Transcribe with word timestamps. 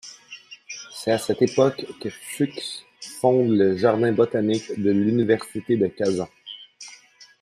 C'est 0.91 1.11
à 1.11 1.19
cette 1.19 1.43
époque 1.43 1.85
que 2.01 2.09
Fuchs 2.09 2.87
fonde 3.19 3.51
le 3.51 3.77
jardin 3.77 4.11
botanique 4.11 4.81
de 4.81 4.89
l'université 4.89 5.77
de 5.77 5.85
Kazan. 5.85 6.27